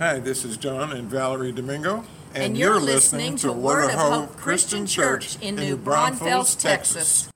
[0.00, 2.04] Hi, this is John and Valerie Domingo,
[2.34, 7.28] and, you're, listening to Word of Hope Christian Church in New Braunfels, Texas.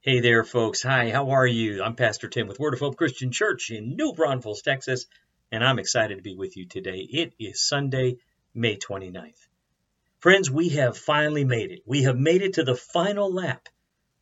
[0.00, 0.84] Hey there, folks.
[0.84, 1.82] Hi, how are you?
[1.82, 5.06] I'm Pastor Tim with Word of Hope Christian Church in New Braunfels, Texas,
[5.50, 6.98] and I'm excited to be with you today.
[6.98, 8.18] It is Sunday,
[8.54, 9.46] May 29th.
[10.18, 11.82] Friends, we have finally made it.
[11.86, 13.68] We have made it to the final lap.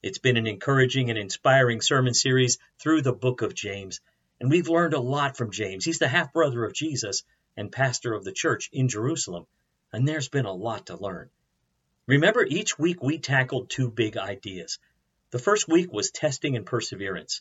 [0.02, 4.00] It's been an encouraging and inspiring sermon series through the book of James,
[4.40, 5.84] and we've learned a lot from James.
[5.84, 7.24] He's the half brother of Jesus
[7.56, 9.46] and pastor of the church in Jerusalem,
[9.92, 11.30] and there's been a lot to learn.
[12.06, 14.78] Remember, each week we tackled two big ideas
[15.34, 17.40] the first week was testing and perseverance.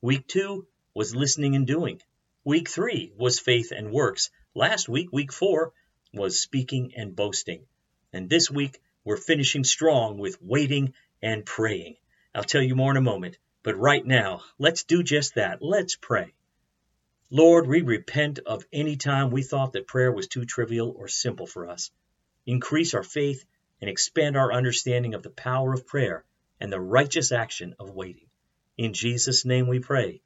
[0.00, 2.00] Week two was listening and doing.
[2.46, 4.30] Week three was faith and works.
[4.54, 5.72] Last week, week four,
[6.14, 7.66] was speaking and boasting.
[8.12, 11.96] And this week, we're finishing strong with waiting and praying.
[12.32, 13.36] I'll tell you more in a moment.
[13.64, 15.60] But right now, let's do just that.
[15.60, 16.34] Let's pray.
[17.30, 21.48] Lord, we repent of any time we thought that prayer was too trivial or simple
[21.48, 21.90] for us.
[22.46, 23.44] Increase our faith
[23.80, 26.24] and expand our understanding of the power of prayer
[26.60, 28.28] and the righteous action of waiting.
[28.78, 30.22] In Jesus' name we pray.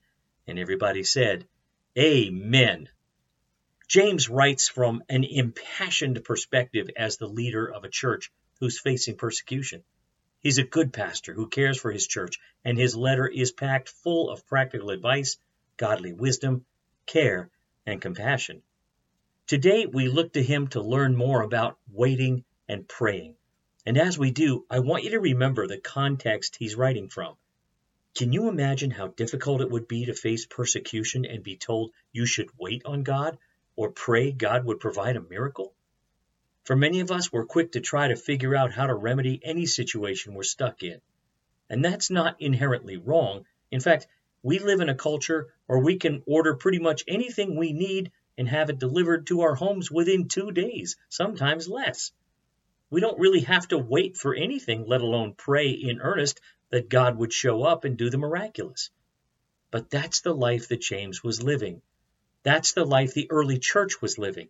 [0.47, 1.47] And everybody said,
[1.99, 2.89] Amen.
[3.89, 9.83] James writes from an impassioned perspective as the leader of a church who's facing persecution.
[10.39, 14.31] He's a good pastor who cares for his church, and his letter is packed full
[14.31, 15.37] of practical advice,
[15.77, 16.65] godly wisdom,
[17.07, 17.51] care,
[17.85, 18.63] and compassion.
[19.49, 23.35] Today, we look to him to learn more about waiting and praying.
[23.85, 27.37] And as we do, I want you to remember the context he's writing from.
[28.17, 32.27] Can you imagine how difficult it would be to face persecution and be told you
[32.27, 33.39] should wait on God
[33.77, 35.75] or pray God would provide a miracle?
[36.65, 39.65] For many of us, we're quick to try to figure out how to remedy any
[39.65, 41.01] situation we're stuck in.
[41.71, 43.47] And that's not inherently wrong.
[43.71, 44.07] In fact,
[44.43, 48.49] we live in a culture where we can order pretty much anything we need and
[48.49, 52.13] have it delivered to our homes within two days, sometimes less.
[52.91, 57.19] We don't really have to wait for anything, let alone pray in earnest that God
[57.19, 58.91] would show up and do the miraculous.
[59.71, 61.83] But that's the life that James was living.
[62.43, 64.49] That's the life the early church was living.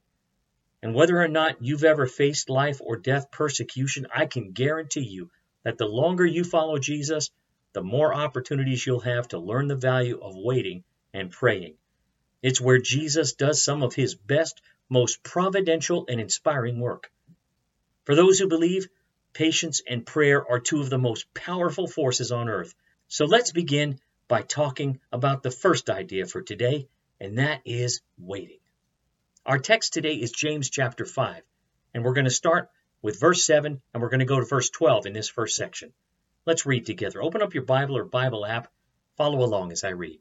[0.82, 5.30] And whether or not you've ever faced life or death persecution, I can guarantee you
[5.62, 7.30] that the longer you follow Jesus,
[7.72, 11.74] the more opportunities you'll have to learn the value of waiting and praying.
[12.42, 17.10] It's where Jesus does some of his best, most providential, and inspiring work.
[18.04, 18.88] For those who believe,
[19.32, 22.74] patience and prayer are two of the most powerful forces on earth.
[23.08, 23.98] So let's begin
[24.28, 26.88] by talking about the first idea for today,
[27.20, 28.60] and that is waiting.
[29.46, 31.42] Our text today is James chapter 5,
[31.94, 32.70] and we're going to start
[33.02, 35.92] with verse 7 and we're going to go to verse 12 in this first section.
[36.46, 37.22] Let's read together.
[37.22, 38.70] Open up your Bible or Bible app.
[39.16, 40.20] Follow along as I read.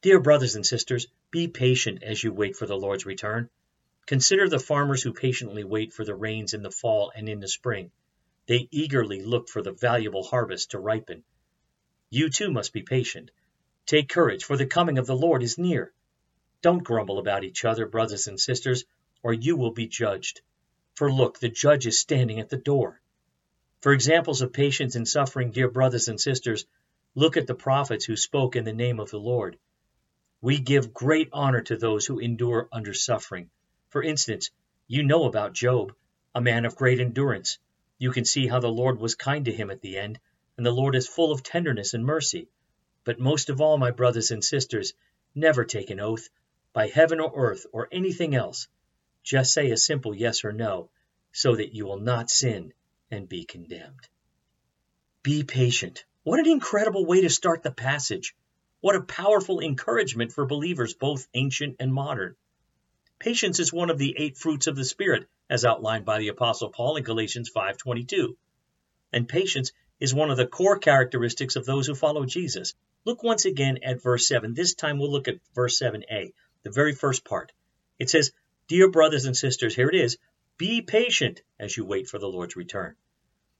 [0.00, 3.50] Dear brothers and sisters, be patient as you wait for the Lord's return.
[4.08, 7.46] Consider the farmers who patiently wait for the rains in the fall and in the
[7.46, 7.90] spring.
[8.46, 11.24] They eagerly look for the valuable harvest to ripen.
[12.08, 13.30] You too must be patient.
[13.84, 15.92] Take courage, for the coming of the Lord is near.
[16.62, 18.86] Don't grumble about each other, brothers and sisters,
[19.22, 20.40] or you will be judged.
[20.94, 23.02] For look, the judge is standing at the door.
[23.82, 26.64] For examples of patience and suffering, dear brothers and sisters,
[27.14, 29.58] look at the prophets who spoke in the name of the Lord.
[30.40, 33.50] We give great honor to those who endure under suffering.
[33.90, 34.50] For instance,
[34.86, 35.94] you know about Job,
[36.34, 37.58] a man of great endurance.
[37.98, 40.20] You can see how the Lord was kind to him at the end,
[40.56, 42.48] and the Lord is full of tenderness and mercy.
[43.04, 44.92] But most of all, my brothers and sisters,
[45.34, 46.28] never take an oath,
[46.72, 48.68] by heaven or earth or anything else.
[49.22, 50.90] Just say a simple yes or no,
[51.32, 52.74] so that you will not sin
[53.10, 54.08] and be condemned.
[55.22, 56.04] Be patient.
[56.24, 58.34] What an incredible way to start the passage.
[58.80, 62.36] What a powerful encouragement for believers, both ancient and modern.
[63.20, 66.70] Patience is one of the eight fruits of the Spirit, as outlined by the Apostle
[66.70, 68.36] Paul in Galatians 5:22.
[69.12, 72.74] And patience is one of the core characteristics of those who follow Jesus.
[73.04, 74.54] Look once again at verse 7.
[74.54, 76.32] This time we'll look at verse 7a,
[76.62, 77.50] the very first part.
[77.98, 78.30] It says,
[78.68, 80.18] Dear brothers and sisters, here it is,
[80.56, 82.94] be patient as you wait for the Lord's return.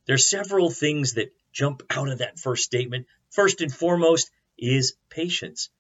[0.07, 3.07] There are several things that jump out of that first statement.
[3.31, 5.71] First and foremost is patience.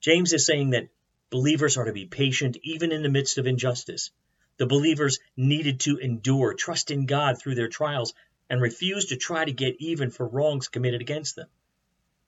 [0.00, 0.88] James is saying that
[1.30, 4.10] Believers are to be patient even in the midst of injustice.
[4.58, 8.14] The believers needed to endure, trust in God through their trials,
[8.48, 11.48] and refuse to try to get even for wrongs committed against them.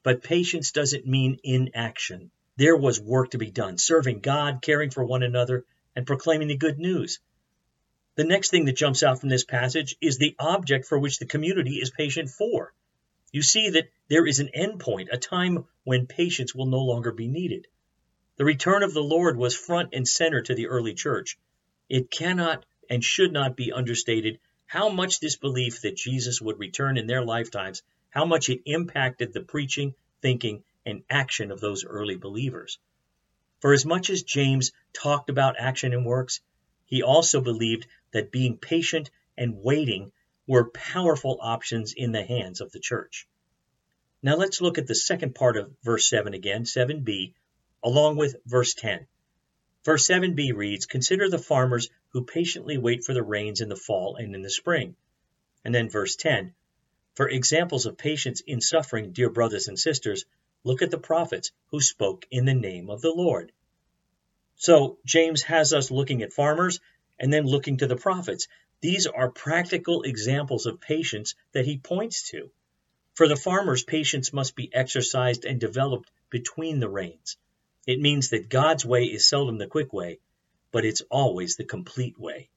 [0.02, 2.32] But patience doesn't mean inaction.
[2.56, 5.64] There was work to be done, serving God, caring for one another,
[5.94, 7.20] and proclaiming the good news.
[8.16, 11.26] The next thing that jumps out from this passage is the object for which the
[11.26, 12.74] community is patient for.
[13.30, 17.12] You see that there is an end point, a time when patience will no longer
[17.12, 17.68] be needed.
[18.38, 21.36] The return of the Lord was front and center to the early church.
[21.88, 26.96] It cannot and should not be understated how much this belief that Jesus would return
[26.96, 29.92] in their lifetimes, how much it impacted the preaching,
[30.22, 32.78] thinking, and action of those early believers.
[33.60, 36.40] For as much as James talked about action and works,
[36.86, 40.12] he also believed that being patient and waiting
[40.46, 43.26] were powerful options in the hands of the church.
[44.22, 47.34] Now let's look at the second part of verse 7 again, 7b,
[47.82, 49.06] along with verse 10.
[49.84, 54.16] Verse 7b reads, Consider the farmers who patiently wait for the rains in the fall
[54.16, 54.96] and in the spring.
[55.64, 56.54] And then verse 10,
[57.14, 60.24] For examples of patience in suffering, dear brothers and sisters,
[60.64, 63.52] look at the prophets who spoke in the name of the Lord.
[64.56, 66.80] So James has us looking at farmers
[67.18, 68.48] and then looking to the prophets.
[68.80, 72.50] These are practical examples of patience that he points to.
[73.14, 77.36] For the farmers, patience must be exercised and developed between the rains.
[77.88, 80.20] It means that God's way is seldom the quick way,
[80.72, 82.50] but it's always the complete way.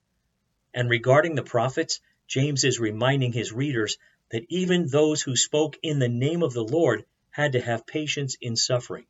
[0.73, 3.97] And regarding the prophets, James is reminding his readers
[4.31, 8.35] that even those who spoke in the name of the Lord had to have patience
[8.41, 9.05] in suffering.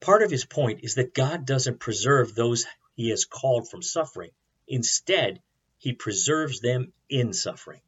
[0.00, 4.32] Part of his point is that God doesn't preserve those he has called from suffering.
[4.66, 5.40] Instead,
[5.78, 7.80] he preserves them in suffering.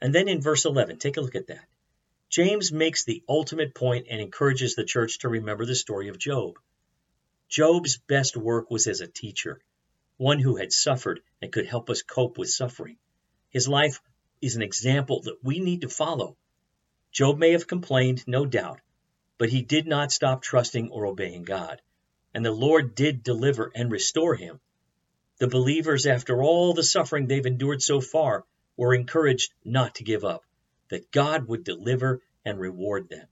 [0.00, 1.66] And then in verse 11, take a look at that.
[2.30, 6.60] James makes the ultimate point and encourages the church to remember the story of Job.
[7.48, 9.60] Job's best work was as a teacher,
[10.16, 12.98] one who had suffered and could help us cope with suffering.
[13.48, 14.00] His life
[14.40, 16.36] is an example that we need to follow.
[17.10, 18.80] Job may have complained, no doubt,
[19.36, 21.82] but he did not stop trusting or obeying God.
[22.32, 24.60] And the Lord did deliver and restore him.
[25.38, 28.44] The believers, after all the suffering they've endured so far,
[28.76, 30.44] were encouraged not to give up
[30.90, 33.26] that God would deliver and reward them.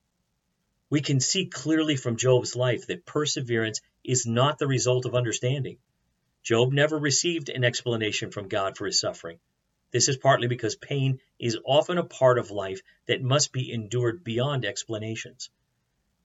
[0.91, 5.79] We can see clearly from Job's life that perseverance is not the result of understanding.
[6.43, 9.39] Job never received an explanation from God for his suffering.
[9.91, 14.25] This is partly because pain is often a part of life that must be endured
[14.25, 15.51] beyond explanations.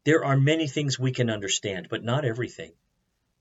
[0.06, 2.74] There are many things we can understand, but not everything.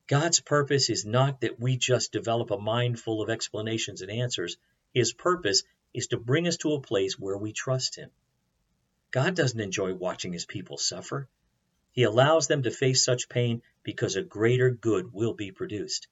[0.06, 4.56] God's purpose is not that we just develop a mind full of explanations and answers.
[4.92, 5.62] His purpose
[5.94, 8.10] is to bring us to a place where we trust Him.
[9.10, 11.28] God doesn't enjoy watching His people suffer.
[11.92, 16.08] He allows them to face such pain because a greater good will be produced.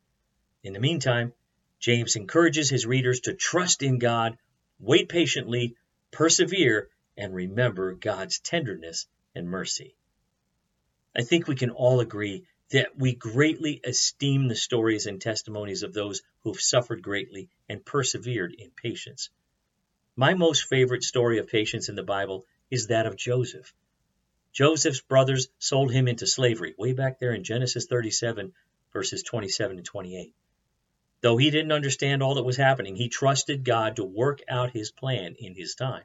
[0.63, 1.33] In the meantime,
[1.79, 4.37] James encourages his readers to trust in God,
[4.79, 5.77] wait patiently,
[6.11, 9.97] persevere, and remember God's tenderness and mercy.
[11.17, 15.95] I think we can all agree that we greatly esteem the stories and testimonies of
[15.95, 19.31] those who've suffered greatly and persevered in patience.
[20.21, 23.73] My most favorite story of patience in the Bible is that of Joseph.
[24.53, 28.53] Joseph's brothers sold him into slavery way back there in Genesis 37,
[28.93, 30.35] verses 27 and 28.
[31.23, 34.91] Though he didn't understand all that was happening, he trusted God to work out his
[34.91, 36.05] plan in his time.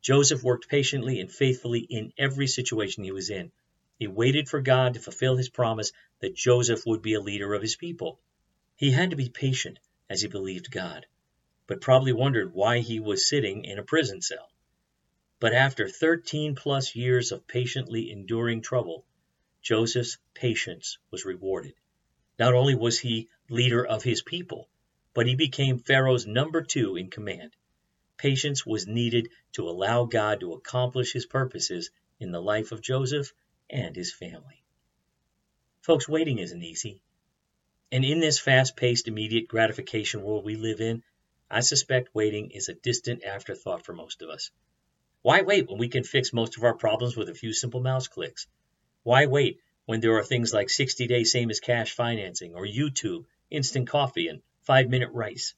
[0.00, 3.52] Joseph worked patiently and faithfully in every situation he was in.
[3.98, 7.60] He waited for God to fulfill his promise that Joseph would be a leader of
[7.60, 8.18] his people.
[8.76, 9.78] He had to be patient
[10.08, 11.04] as he believed God
[11.70, 14.50] but probably wondered why he was sitting in a prison cell.
[15.38, 19.06] But after 13 plus years of patiently enduring trouble,
[19.62, 21.74] Joseph's patience was rewarded.
[22.40, 24.68] Not only was he leader of his people,
[25.14, 27.54] but he became Pharaoh's number two in command.
[28.16, 33.32] Patience was needed to allow God to accomplish his purposes in the life of Joseph
[33.70, 34.64] and his family.
[35.82, 37.00] Folks, waiting isn't easy.
[37.92, 41.04] And in this fast paced, immediate gratification world we live in,
[41.52, 44.52] I suspect waiting is a distant afterthought for most of us.
[45.22, 48.06] Why wait when we can fix most of our problems with a few simple mouse
[48.06, 48.46] clicks?
[49.02, 53.24] Why wait when there are things like 60 day same as cash financing or YouTube,
[53.50, 55.54] instant coffee, and five minute rice?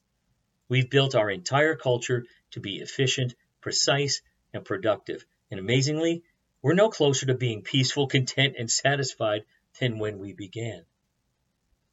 [0.67, 4.23] We've built our entire culture to be efficient, precise,
[4.55, 5.27] and productive.
[5.51, 6.23] And amazingly,
[6.63, 9.45] we're no closer to being peaceful, content, and satisfied
[9.79, 10.87] than when we began.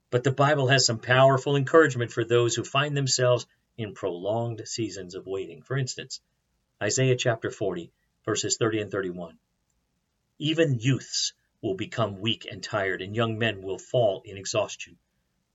[0.10, 3.46] But the Bible has some powerful encouragement for those who find themselves
[3.80, 5.62] in prolonged seasons of waiting.
[5.62, 6.20] For instance,
[6.84, 7.94] Isaiah chapter 40,
[8.26, 9.40] verses 30 and 31.
[10.38, 11.32] Even youths
[11.62, 14.98] will become weak and tired, and young men will fall in exhaustion.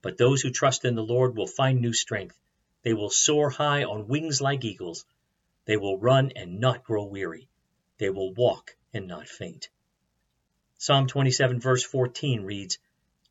[0.01, 2.39] But those who trust in the Lord will find new strength.
[2.83, 5.05] They will soar high on wings like eagles.
[5.67, 7.49] They will run and not grow weary.
[7.99, 9.69] They will walk and not faint.
[10.79, 12.79] Psalm 27, verse 14 reads,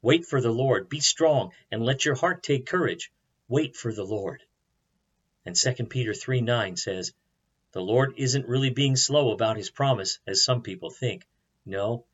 [0.04, 0.88] Wait for the Lord.
[0.88, 3.12] Be strong and let your heart take courage.
[3.48, 4.44] Wait for the Lord.
[5.46, 7.14] And 2 Peter 3 9 says,
[7.74, 11.28] The Lord isn't really being slow about his promise, as some people think.
[11.66, 12.06] No,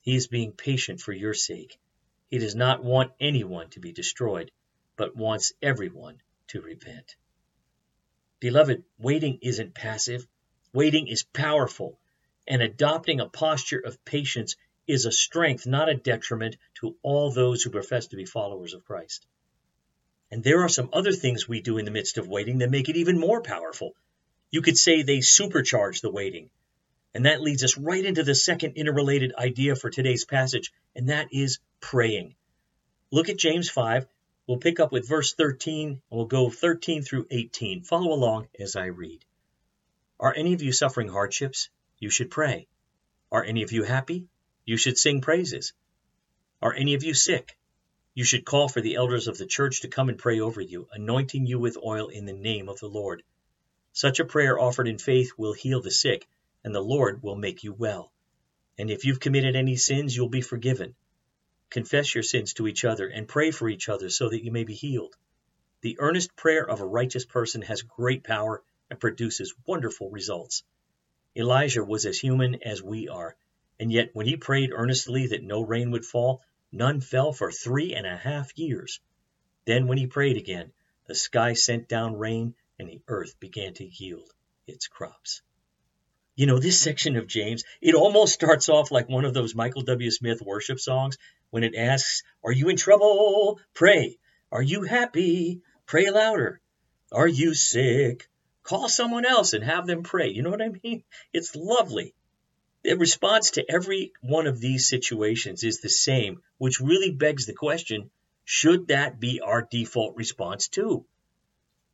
[0.00, 1.78] he is being patient for your sake.
[2.28, 4.50] He does not want anyone to be destroyed,
[4.96, 7.16] but wants everyone to repent.
[8.40, 10.26] Beloved, waiting isn't passive.
[10.74, 11.98] Waiting is powerful,
[12.46, 17.62] and adopting a posture of patience is a strength, not a detriment, to all those
[17.62, 19.26] who profess to be followers of Christ.
[20.30, 22.88] And there are some other things we do in the midst of waiting that make
[22.88, 23.94] it even more powerful.
[24.50, 26.50] You could say they supercharge the waiting.
[27.14, 31.28] And that leads us right into the second interrelated idea for today's passage, and that
[31.32, 32.34] is praying.
[33.10, 34.06] Look at James 5.
[34.46, 37.82] We'll pick up with verse 13, and we'll go 13 through 18.
[37.82, 39.24] Follow along as I read.
[40.18, 41.68] Are any of you suffering hardships?
[41.98, 42.66] You should pray.
[43.30, 44.26] Are any of you happy?
[44.64, 45.72] You should sing praises.
[46.60, 47.56] Are any of you sick?
[48.16, 50.86] You should call for the elders of the church to come and pray over you,
[50.92, 53.24] anointing you with oil in the name of the Lord.
[53.92, 56.28] Such a prayer offered in faith will heal the sick,
[56.62, 58.12] and the Lord will make you well.
[58.78, 60.94] And if you've committed any sins, you'll be forgiven.
[61.70, 64.62] Confess your sins to each other and pray for each other so that you may
[64.62, 65.16] be healed.
[65.80, 70.62] The earnest prayer of a righteous person has great power and produces wonderful results.
[71.36, 73.36] Elijah was as human as we are,
[73.80, 76.42] and yet when he prayed earnestly that no rain would fall,
[76.76, 78.98] None fell for three and a half years.
[79.64, 80.72] Then, when he prayed again,
[81.06, 84.28] the sky sent down rain and the earth began to yield
[84.66, 85.40] its crops.
[86.34, 89.82] You know, this section of James, it almost starts off like one of those Michael
[89.82, 90.10] W.
[90.10, 91.16] Smith worship songs
[91.50, 93.60] when it asks, Are you in trouble?
[93.72, 94.18] Pray.
[94.50, 95.62] Are you happy?
[95.86, 96.60] Pray louder.
[97.12, 98.28] Are you sick?
[98.64, 100.30] Call someone else and have them pray.
[100.30, 101.04] You know what I mean?
[101.32, 102.16] It's lovely.
[102.84, 107.54] The response to every one of these situations is the same, which really begs the
[107.54, 108.10] question
[108.44, 111.06] should that be our default response too?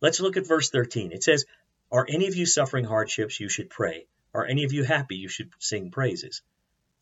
[0.00, 1.12] Let's look at verse 13.
[1.12, 1.44] It says,
[1.92, 3.38] Are any of you suffering hardships?
[3.38, 4.09] You should pray.
[4.35, 5.14] Are any of you happy?
[5.14, 6.42] You should sing praises.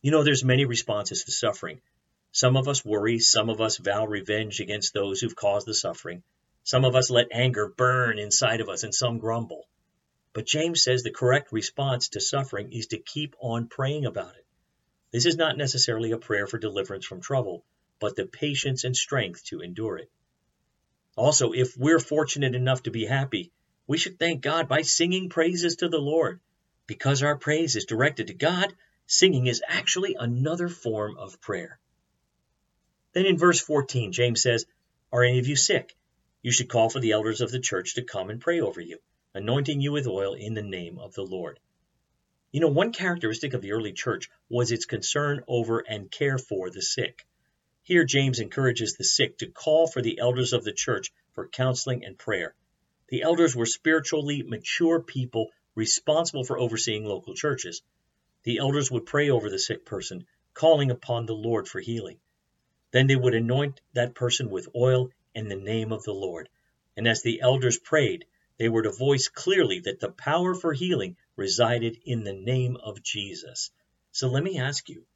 [0.03, 1.81] You know, there's many responses to suffering.
[2.31, 6.23] Some of us worry, some of us vow revenge against those who've caused the suffering.
[6.63, 9.67] Some of us let anger burn inside of us, and some grumble.
[10.35, 14.45] But James says the correct response to suffering is to keep on praying about it.
[15.11, 17.65] This is not necessarily a prayer for deliverance from trouble,
[17.99, 20.11] but the patience and strength to endure it.
[21.17, 23.51] Also, if we're fortunate enough to be happy,
[23.87, 26.41] we should thank God by singing praises to the Lord.
[26.87, 28.75] Because our praise is directed to God,
[29.07, 31.81] singing is actually another form of prayer.
[33.15, 34.67] Then in verse 14, James says,
[35.11, 35.97] Are any of you sick?
[36.43, 38.99] You should call for the elders of the church to come and pray over you
[39.35, 41.61] anointing you with oil in the name of the Lord.
[42.51, 46.71] You know, one characteristic of the early church was its concern over and care for
[46.71, 47.27] the sick.
[47.83, 52.05] Here, James encourages the sick to call for the elders of the church for counseling
[52.05, 52.55] and prayer.
[53.09, 57.83] The elders were spiritually mature people responsible for overseeing local churches.
[58.45, 62.19] The elders would pray over the sick person, calling upon the Lord for healing.
[62.91, 66.49] Then they would anoint that person with oil in the name of the Lord.
[66.97, 68.25] And as the elders prayed,
[68.59, 73.03] they were to voice clearly that the power for healing resided in the name of
[73.03, 73.71] Jesus.
[74.13, 75.07] So let me ask you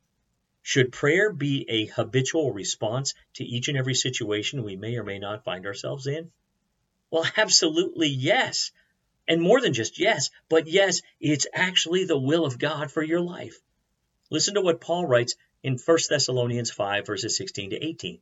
[0.64, 5.18] should prayer be a habitual response to each and every situation we may or may
[5.18, 6.30] not find ourselves in?
[7.10, 8.70] Well, absolutely yes.
[9.26, 13.20] And more than just yes, but yes, it's actually the will of God for your
[13.20, 13.58] life.
[14.30, 15.34] Listen to what Paul writes
[15.64, 18.20] in 1 Thessalonians 5, verses 16 to 18.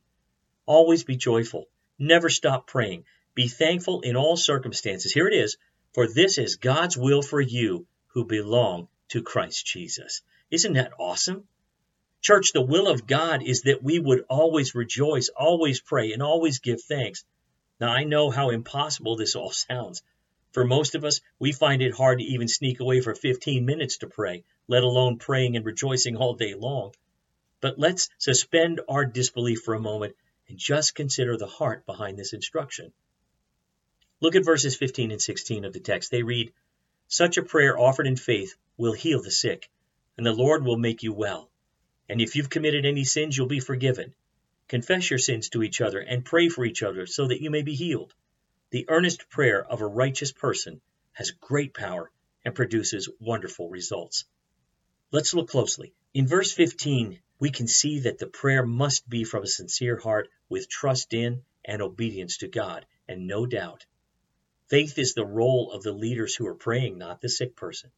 [0.65, 3.05] Always be joyful, never stop praying.
[3.33, 5.13] Be thankful in all circumstances.
[5.13, 5.57] Here it is.
[5.93, 10.21] For this is God's will for you who belong to Christ Jesus.
[10.49, 11.47] Isn't that awesome?
[12.21, 16.59] Church, the will of God is that we would always rejoice, always pray, and always
[16.59, 17.23] give thanks.
[17.79, 20.03] Now, I know how impossible this all sounds.
[20.51, 23.97] For most of us, we find it hard to even sneak away for 15 minutes
[23.99, 26.93] to pray, let alone praying and rejoicing all day long.
[27.61, 30.15] But let's suspend our disbelief for a moment
[30.49, 32.91] and just consider the heart behind this instruction.
[34.21, 36.11] Look at verses 15 and 16 of the text.
[36.11, 36.53] They read,
[37.07, 39.67] Such a prayer offered in faith will heal the sick,
[40.15, 41.49] and the Lord will make you well.
[42.07, 44.13] And if you've committed any sins, you'll be forgiven.
[44.67, 47.63] Confess your sins to each other and pray for each other so that you may
[47.63, 48.13] be healed.
[48.69, 50.81] The earnest prayer of a righteous person
[51.13, 52.11] has great power
[52.45, 54.25] and produces wonderful results.
[55.11, 55.93] Let's look closely.
[56.13, 60.29] In verse 15, we can see that the prayer must be from a sincere heart
[60.47, 63.85] with trust in and obedience to God, and no doubt.
[64.71, 67.91] Faith is the role of the leaders who are praying, not the sick person.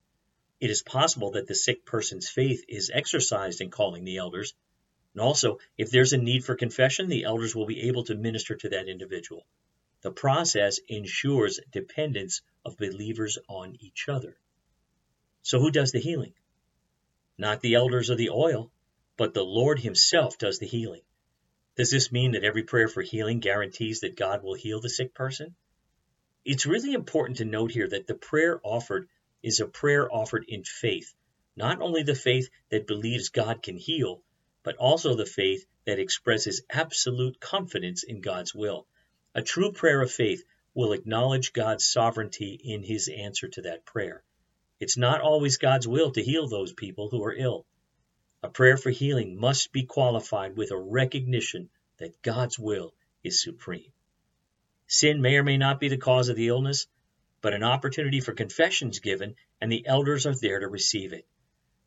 [0.59, 4.55] It is possible that the sick person's faith is exercised in calling the elders,
[5.13, 8.55] And also, if there's a need for confession, the elders will be able to minister
[8.55, 9.45] to that individual.
[10.01, 14.35] The process ensures dependence of believers on each other.
[15.43, 16.33] So, who does the healing?
[17.37, 18.71] Not the elders or the oil,
[19.15, 21.03] but the Lord Himself does the healing.
[21.75, 25.13] Does this mean that every prayer for healing guarantees that God will heal the sick
[25.13, 25.55] person?
[26.45, 29.07] It's really important to note here that the prayer offered
[29.41, 31.13] is a prayer offered in faith,
[31.55, 34.21] not only the faith that believes God can heal,
[34.61, 38.85] but also the faith that expresses absolute confidence in God's will.
[39.33, 44.21] A true prayer of faith will acknowledge God's sovereignty in his answer to that prayer.
[44.81, 47.65] It's not always God's will to heal those people who are ill.
[48.41, 51.69] A prayer for healing must be qualified with a recognition
[51.99, 53.92] that God's will is supreme.
[54.95, 56.85] Sin may or may not be the cause of the illness,
[57.41, 61.25] but an opportunity for confession is given, and the elders are there to receive it.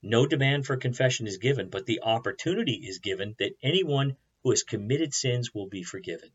[0.02, 4.64] No demand for confession is given, but the opportunity is given that anyone who has
[4.64, 6.32] committed sins will be forgiven.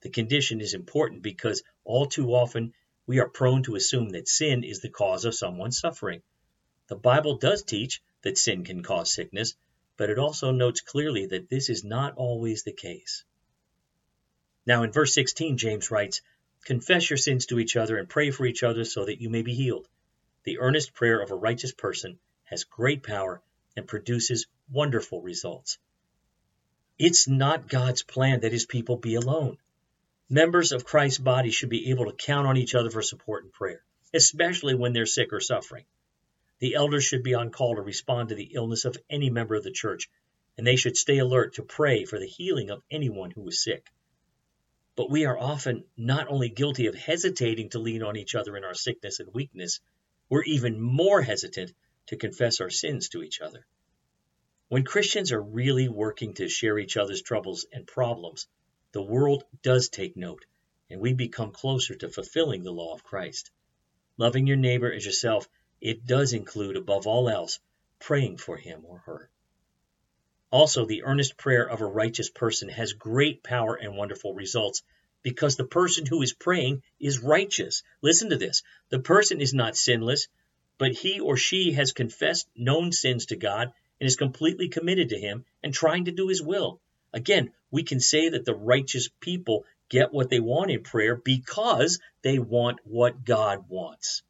[0.00, 2.72] The condition is important because all too often
[3.06, 6.22] we are prone to assume that sin is the cause of someone's suffering.
[6.86, 9.56] The Bible does teach that sin can cause sickness,
[9.98, 13.24] but it also notes clearly that this is not always the case.
[14.68, 16.20] Now, in verse 16, James writes,
[16.66, 19.40] Confess your sins to each other and pray for each other so that you may
[19.40, 19.88] be healed.
[20.44, 23.40] The earnest prayer of a righteous person has great power
[23.78, 25.78] and produces wonderful results.
[26.98, 29.56] It's not God's plan that his people be alone.
[30.28, 33.52] Members of Christ's body should be able to count on each other for support and
[33.54, 33.82] prayer,
[34.12, 35.86] especially when they're sick or suffering.
[36.58, 39.64] The elders should be on call to respond to the illness of any member of
[39.64, 40.10] the church,
[40.58, 43.88] and they should stay alert to pray for the healing of anyone who is sick.
[44.98, 48.64] But we are often not only guilty of hesitating to lean on each other in
[48.64, 49.78] our sickness and weakness,
[50.28, 51.72] we're even more hesitant
[52.08, 53.64] to confess our sins to each other.
[54.66, 58.48] When Christians are really working to share each other's troubles and problems,
[58.90, 60.44] the world does take note,
[60.90, 63.52] and we become closer to fulfilling the law of Christ.
[64.16, 65.48] Loving your neighbor as yourself
[65.80, 67.60] it does include, above all else,
[68.00, 69.30] praying for him or her.
[70.50, 74.82] Also, the earnest prayer of a righteous person has great power and wonderful results
[75.22, 77.82] because the person who is praying is righteous.
[78.02, 80.28] Listen to this the person is not sinless,
[80.78, 85.18] but he or she has confessed known sins to God and is completely committed to
[85.18, 86.80] Him and trying to do His will.
[87.12, 91.98] Again, we can say that the righteous people get what they want in prayer because
[92.22, 94.22] they want what God wants.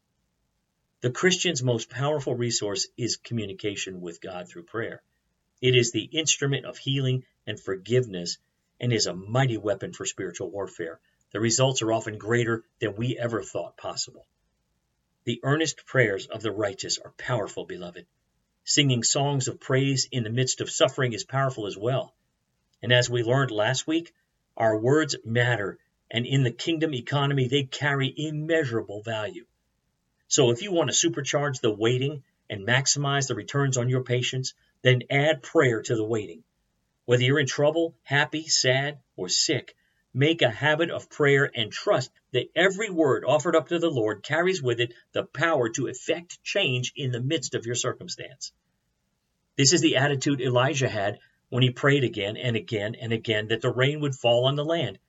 [1.01, 5.01] The Christian's most powerful resource is communication with God through prayer.
[5.61, 8.37] It is the instrument of healing and forgiveness
[8.79, 10.99] and is a mighty weapon for spiritual warfare.
[11.31, 14.25] The results are often greater than we ever thought possible.
[15.25, 18.05] The earnest prayers of the righteous are powerful, beloved.
[18.63, 22.15] Singing songs of praise in the midst of suffering is powerful as well.
[22.81, 24.13] And as we learned last week,
[24.55, 25.77] our words matter,
[26.09, 29.45] and in the kingdom economy, they carry immeasurable value.
[30.27, 34.53] So if you want to supercharge the waiting and maximize the returns on your patience,
[34.81, 36.43] then add prayer to the waiting.
[37.05, 39.75] Whether you're in trouble, happy, sad, or sick,
[40.13, 44.23] make a habit of prayer and trust that every word offered up to the Lord
[44.23, 48.51] carries with it the power to effect change in the midst of your circumstance.
[49.57, 53.61] This is the attitude Elijah had when he prayed again and again and again that
[53.61, 54.99] the rain would fall on the land.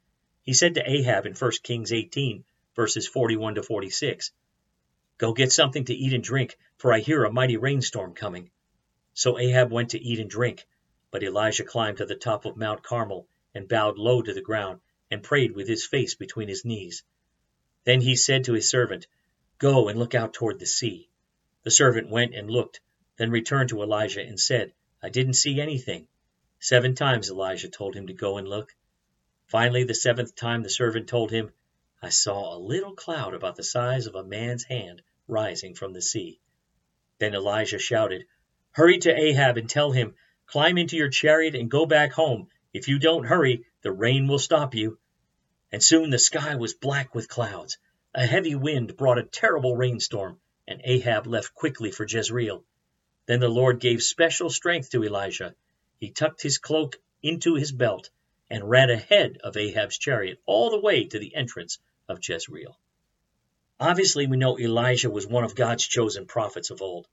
[0.43, 4.33] He said to Ahab in 1 Kings 18, verses 41 to 46,
[5.19, 8.51] Go get something to eat and drink, for I hear a mighty rainstorm coming.
[9.15, 10.67] So Ahab went to eat and drink,
[11.11, 14.81] but Elijah climbed to the top of Mount Carmel and bowed low to the ground
[15.11, 17.03] and prayed with his face between his knees.
[17.85, 19.07] Then he said to his servant,
[19.59, 21.09] Go and look out toward the sea.
[21.63, 22.81] The servant went and looked,
[23.17, 26.09] then returned to Elijah and said, I didn't see anything.
[26.59, 28.75] Seven times Elijah told him to go and look.
[29.47, 31.53] Finally, the seventh time the servant told him,
[32.01, 36.01] I saw a little cloud about the size of a man's hand rising from the
[36.01, 36.41] sea.
[37.19, 38.27] Then Elijah shouted,
[38.73, 40.15] Hurry to Ahab and tell him,
[40.47, 42.49] Climb into your chariot and go back home.
[42.73, 44.99] If you don't hurry, the rain will stop you.
[45.73, 47.79] And soon the sky was black with clouds.
[48.15, 52.65] A heavy wind brought a terrible rainstorm, and Ahab left quickly for Jezreel.
[53.27, 55.55] Then the Lord gave special strength to Elijah.
[55.99, 58.11] He tucked his cloak into his belt
[58.49, 61.79] and ran ahead of Ahab's chariot all the way to the entrance
[62.09, 62.79] of Jezreel.
[63.79, 67.07] Obviously, we know Elijah was one of God's chosen prophets of old.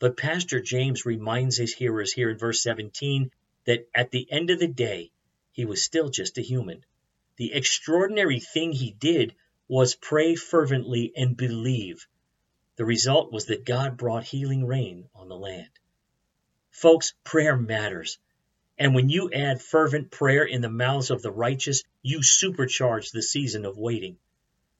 [0.00, 3.30] But Pastor James reminds his hearers here in verse 17
[3.66, 5.12] that at the end of the day,
[5.52, 6.86] he was still just a human.
[7.36, 9.34] The extraordinary thing he did
[9.68, 12.08] was pray fervently and believe.
[12.76, 15.68] The result was that God brought healing rain on the land.
[16.70, 18.18] Folks, prayer matters.
[18.78, 23.20] And when you add fervent prayer in the mouths of the righteous, you supercharge the
[23.20, 24.16] season of waiting.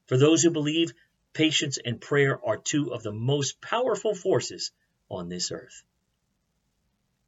[0.06, 0.94] For those who believe,
[1.34, 4.72] patience and prayer are two of the most powerful forces
[5.10, 5.82] on this earth.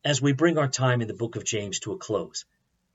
[0.04, 2.44] As we bring our time in the book of James to a close,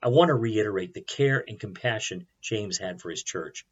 [0.02, 3.64] I want to reiterate the care and compassion James had for his church.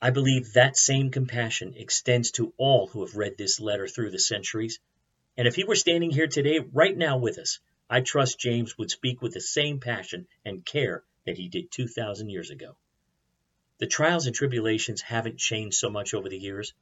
[0.00, 4.18] I believe that same compassion extends to all who have read this letter through the
[4.18, 4.78] centuries.
[5.36, 8.90] And if he were standing here today, right now with us, I trust James would
[8.90, 12.76] speak with the same passion and care that he did 2,000 years ago.
[13.78, 16.74] The trials and tribulations haven't changed so much over the years.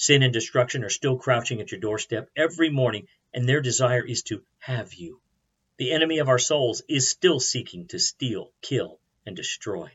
[0.00, 4.22] Sin and destruction are still crouching at your doorstep every morning, and their desire is
[4.22, 5.20] to have you.
[5.76, 9.90] The enemy of our souls is still seeking to steal, kill, and destroy.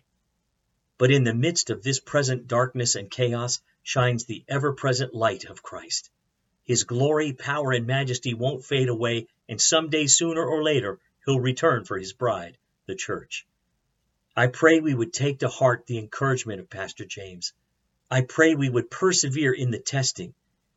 [0.98, 5.46] But in the midst of this present darkness and chaos shines the ever present light
[5.46, 6.10] of Christ.
[6.66, 11.39] His glory, power, and majesty won't fade away, and some day sooner or later he'll
[11.39, 13.48] return for his bride, the church.
[14.36, 17.54] I pray we would take to heart the encouragement of Pastor James.
[18.13, 20.36] I pray we would persevere in the testing.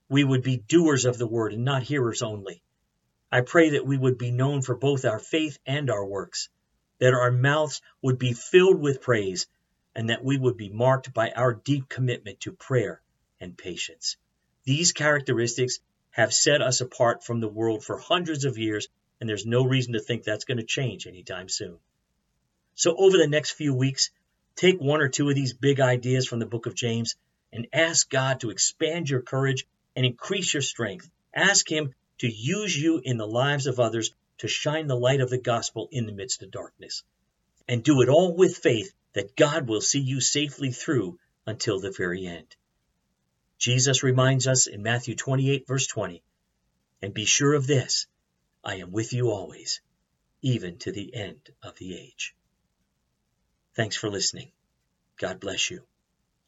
[0.08, 2.62] We would be doers of the word and not hearers only.
[3.30, 6.48] I pray that we would be known for both our faith and our works,
[6.98, 9.46] that our mouths would be filled with praise,
[9.94, 13.02] and that we would be marked by our deep commitment to prayer
[13.38, 14.16] and patience.
[14.64, 15.78] These characteristics
[16.12, 18.88] have set us apart from the world for hundreds of years,
[19.20, 21.76] and there's no reason to think that's going to change anytime soon.
[22.76, 24.10] So, over the next few weeks,
[24.54, 27.14] take one or two of these big ideas from the book of James
[27.52, 31.10] and ask God to expand your courage and increase your strength.
[31.34, 35.30] Ask Him to use you in the lives of others to shine the light of
[35.30, 37.02] the gospel in the midst of darkness.
[37.68, 41.90] And do it all with faith that God will see you safely through until the
[41.90, 42.54] very end.
[43.58, 46.22] Jesus reminds us in Matthew 28, verse 20,
[47.00, 48.06] And be sure of this,
[48.62, 49.80] I am with you always,
[50.42, 52.34] even to the end of the age.
[53.74, 54.52] Thanks for listening.
[55.16, 55.86] God bless you.